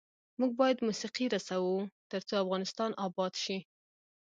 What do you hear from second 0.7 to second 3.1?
موسیقي رسوو، ترڅو افغانستان